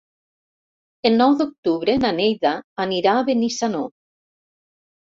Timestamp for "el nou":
1.09-1.35